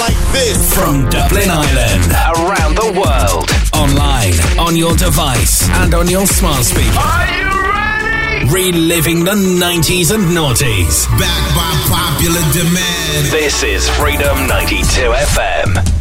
like 0.00 0.16
this. 0.32 0.74
From 0.74 1.08
Dublin 1.08 1.50
Ireland, 1.50 2.10
around 2.38 2.76
the 2.76 2.90
world, 2.98 3.50
online, 3.74 4.34
on 4.58 4.76
your 4.76 4.94
device, 4.96 5.68
and 5.70 5.94
on 5.94 6.08
your 6.08 6.26
smart 6.26 6.64
speaker. 6.64 6.98
Are 6.98 7.26
you 7.30 7.50
ready? 7.72 8.50
Reliving 8.50 9.24
the 9.24 9.32
90s 9.32 10.12
and 10.14 10.24
noughties. 10.36 11.06
Back 11.18 11.42
by 11.54 11.72
popular 11.88 12.42
demand. 12.52 13.26
This 13.30 13.62
is 13.62 13.88
Freedom 13.90 14.46
92 14.46 15.12
FM. 15.12 15.93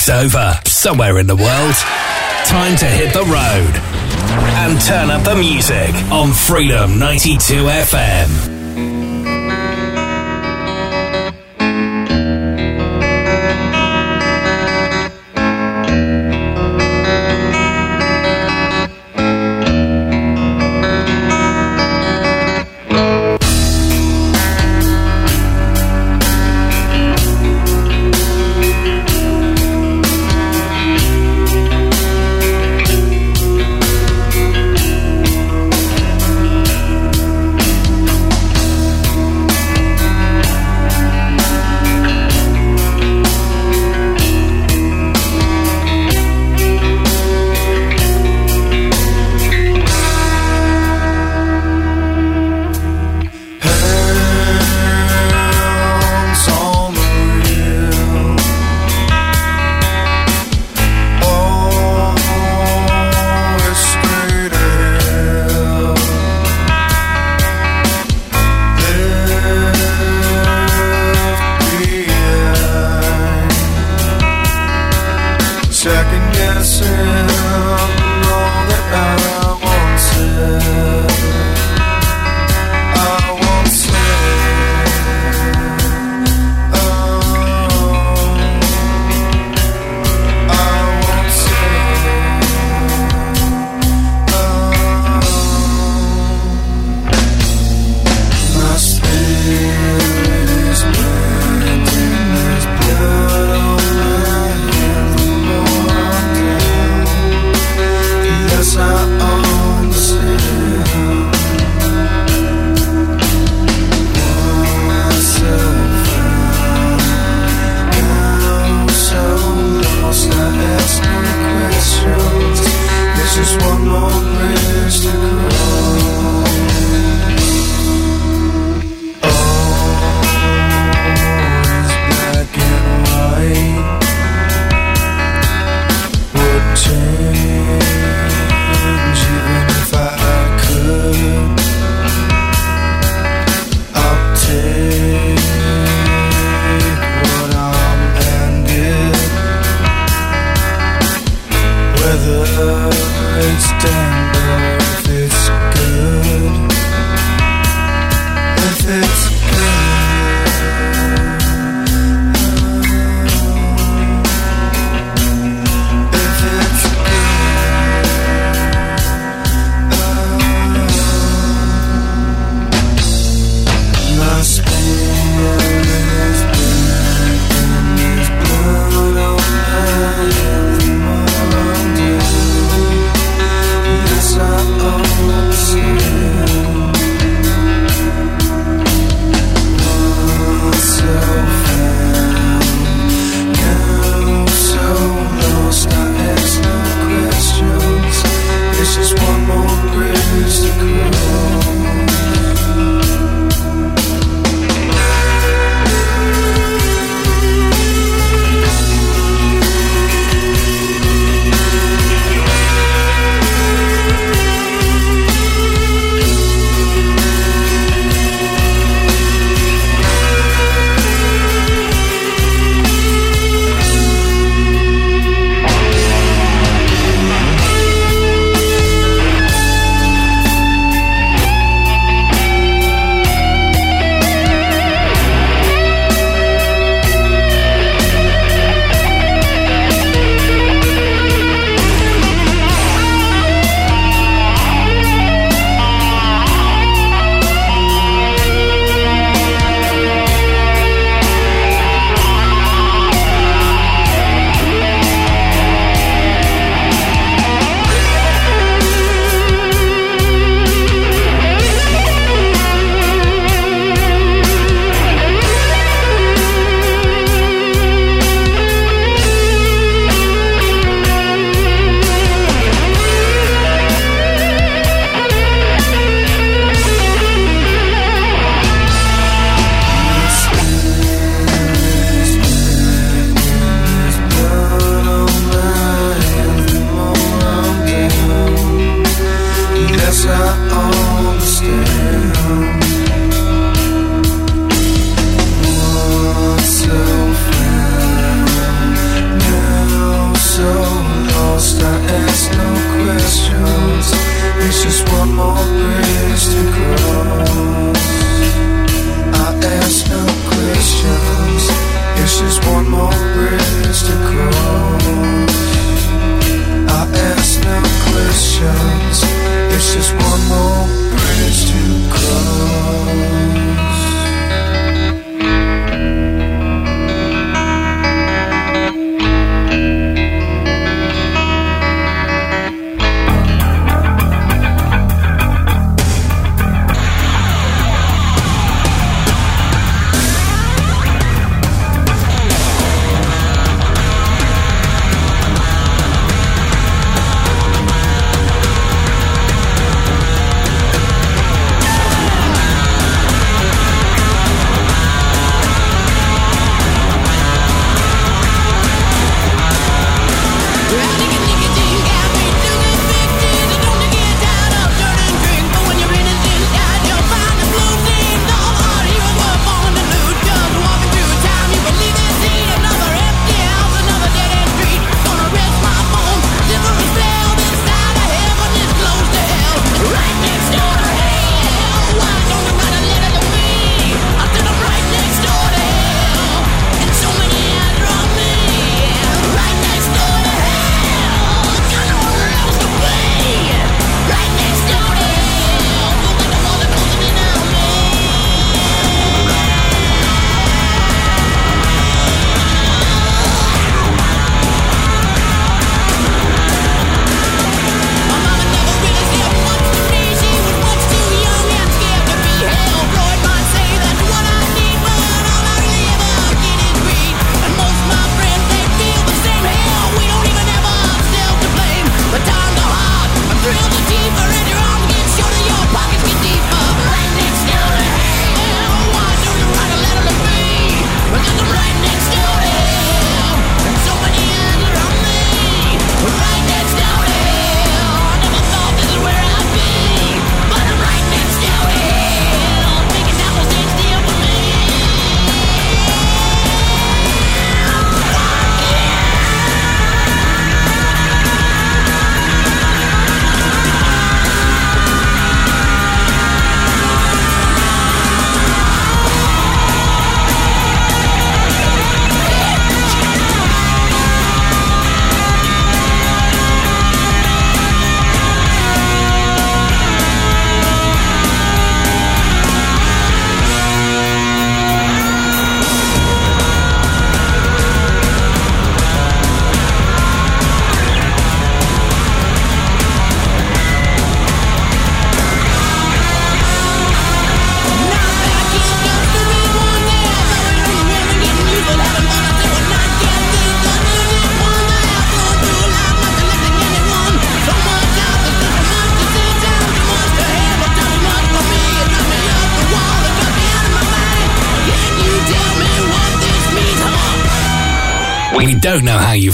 Over 0.10 0.58
somewhere 0.64 1.18
in 1.18 1.28
the 1.28 1.36
world. 1.36 1.76
Time 2.46 2.78
to 2.78 2.86
hit 2.86 3.12
the 3.12 3.24
road 3.24 3.76
and 4.56 4.80
turn 4.82 5.10
up 5.10 5.24
the 5.26 5.36
music 5.36 5.94
on 6.12 6.32
Freedom 6.32 6.98
92 6.98 7.66
FM. 7.66 8.57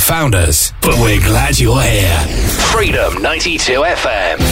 Know 0.09 0.15
how 0.15 0.25
you 0.25 0.31
found 0.31 0.35
us, 0.35 0.73
but 0.81 0.95
we're 0.99 1.19
glad 1.19 1.59
you're 1.59 1.81
here. 1.81 2.19
Freedom 2.71 3.21
92 3.21 3.81
FM. 3.81 4.42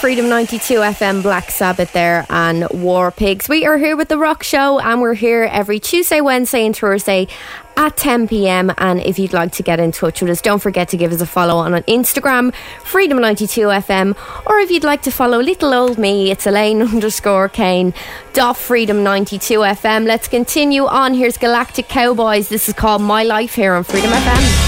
Freedom 0.00 0.28
92 0.28 0.74
FM, 0.74 1.22
Black 1.22 1.50
Sabbath 1.50 1.92
there, 1.92 2.26
and 2.28 2.68
War 2.70 3.10
Pigs. 3.10 3.48
We 3.48 3.64
are 3.64 3.78
here 3.78 3.96
with 3.96 4.08
The 4.08 4.18
Rock 4.18 4.42
Show, 4.42 4.78
and 4.78 5.00
we're 5.00 5.14
here 5.14 5.44
every 5.44 5.80
Tuesday, 5.80 6.20
Wednesday, 6.20 6.66
and 6.66 6.76
Thursday 6.76 7.28
at 7.78 7.96
10 7.96 8.28
pm. 8.28 8.72
And 8.76 9.00
if 9.00 9.18
you'd 9.18 9.32
like 9.32 9.52
to 9.52 9.62
get 9.62 9.80
in 9.80 9.92
touch 9.92 10.20
with 10.20 10.30
us, 10.30 10.42
don't 10.42 10.58
forget 10.58 10.90
to 10.90 10.98
give 10.98 11.12
us 11.12 11.22
a 11.22 11.26
follow 11.26 11.56
on 11.56 11.72
Instagram, 11.84 12.52
Freedom92FM, 12.82 14.16
or 14.46 14.58
if 14.58 14.70
you'd 14.70 14.84
like 14.84 15.00
to 15.02 15.10
follow 15.10 15.40
little 15.40 15.72
old 15.72 15.96
me, 15.96 16.30
it's 16.30 16.46
Elaine 16.46 16.82
underscore 16.94 17.48
Kane, 17.48 17.94
dot 18.34 18.56
Freedom92FM. 18.56 20.06
Let's 20.06 20.28
continue 20.28 20.84
on. 20.84 21.14
Here's 21.14 21.38
Galactic 21.38 21.88
Cowboys. 21.88 22.50
This 22.50 22.68
is 22.68 22.74
called 22.74 23.00
My 23.00 23.22
Life 23.22 23.54
here 23.54 23.72
on 23.72 23.82
Freedom 23.82 24.10
FM. 24.10 24.65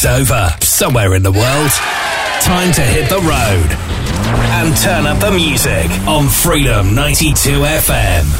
Work's 0.00 0.30
over. 0.30 0.56
Somewhere 0.62 1.14
in 1.14 1.22
the 1.22 1.32
world. 1.32 1.70
Time 2.40 2.72
to 2.72 2.80
hit 2.80 3.08
the 3.08 3.16
road. 3.16 3.70
And 4.52 4.76
turn 4.76 5.06
up 5.06 5.20
the 5.20 5.30
music 5.30 5.90
on 6.06 6.28
Freedom 6.28 6.94
92 6.94 7.34
FM. 7.60 8.39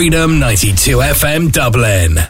Freedom 0.00 0.38
92 0.38 1.02
FM 1.02 1.52
Dublin. 1.52 2.29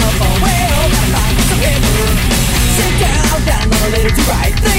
right. 4.31 4.70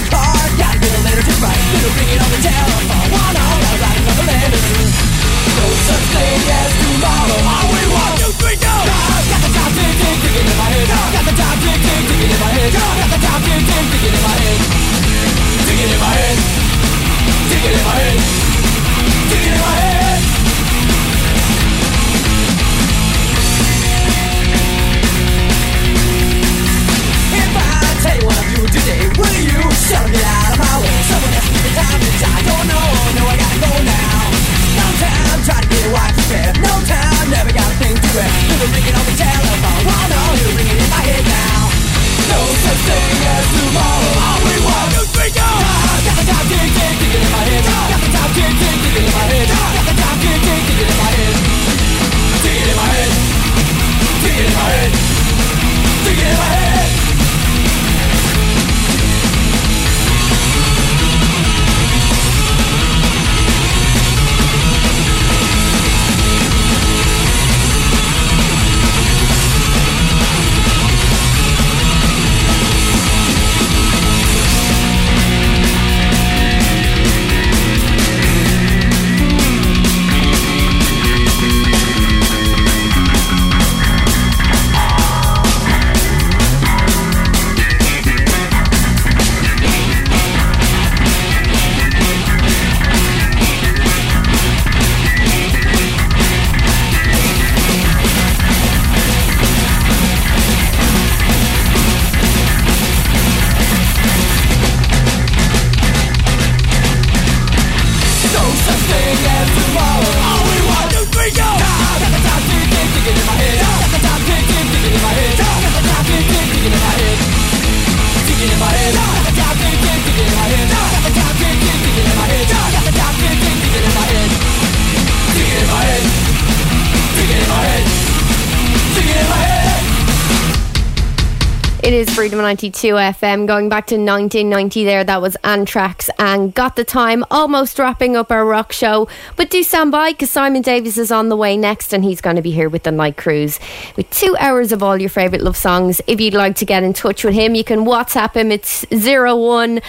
Freedom 132.15 132.41
92 132.41 132.93
FM. 132.93 133.47
Going 133.47 133.71
back 133.71 133.87
to 133.87 133.95
1990 133.95 134.85
there, 134.85 135.03
that 135.03 135.23
was 135.23 135.35
Anthrax 135.45 136.11
and 136.19 136.53
Got 136.53 136.77
the 136.77 136.85
Time. 136.85 137.25
Almost 137.31 137.79
wrapping 137.79 138.17
up 138.17 138.31
our 138.31 138.45
rock 138.45 138.71
show. 138.71 139.09
But 139.37 139.49
do 139.49 139.63
stand 139.63 139.93
by 139.93 140.13
because 140.13 140.31
Simon 140.31 140.61
Davis 140.61 140.99
is 140.99 141.11
on 141.11 141.31
the 141.31 141.37
way 141.37 141.57
next 141.57 141.95
and 141.95 142.05
he's 142.05 142.21
going 142.21 142.37
to 142.37 142.43
be 142.43 142.51
here 142.51 142.69
with 142.69 142.83
the 142.83 142.93
night 142.93 143.17
cruise 143.17 143.59
with 143.97 144.11
two 144.11 144.37
hours 144.39 144.73
of 144.73 144.83
all 144.83 145.01
your 145.01 145.09
favourite 145.09 145.43
love 145.43 145.57
songs. 145.57 146.03
If 146.07 146.21
you'd 146.21 146.35
like 146.35 146.55
to 146.57 146.67
get 146.67 146.83
in 146.83 146.93
touch 146.93 147.25
with 147.25 147.33
him, 147.33 147.55
you 147.55 147.65
can 147.65 147.87
WhatsApp 147.87 148.35
him. 148.35 148.53
It's 148.53 148.85
01 148.91 149.81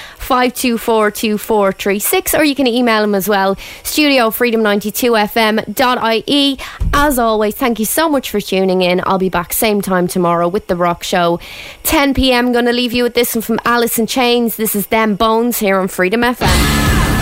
or 2.33 2.45
you 2.45 2.55
can 2.55 2.67
email 2.67 3.03
him 3.03 3.15
as 3.15 3.27
well. 3.27 3.57
Studio 3.83 4.29
freedom92fm.ie. 4.29 6.57
As 6.93 7.19
always, 7.19 7.55
thank 7.55 7.79
you 7.79 7.85
so 7.85 8.07
much 8.07 8.29
for 8.29 8.39
tuning 8.39 8.81
in. 8.81 9.01
I'll 9.05 9.17
be 9.17 9.27
back 9.27 9.51
same 9.51 9.81
time 9.81 10.07
tomorrow 10.07 10.47
with 10.47 10.67
the 10.67 10.77
rock 10.77 11.03
show. 11.03 11.41
10 11.83 12.12
p.m. 12.13 12.51
Going 12.51 12.65
to 12.65 12.73
leave 12.73 12.93
you 12.93 13.03
with 13.03 13.13
this 13.13 13.35
one 13.35 13.41
from 13.41 13.59
Alice 13.65 13.97
in 13.99 14.07
Chains. 14.07 14.55
This 14.55 14.75
is 14.75 14.87
Them 14.87 15.15
Bones 15.15 15.59
here 15.59 15.79
on 15.79 15.87
Freedom 15.87 16.21
FM. 16.21 17.12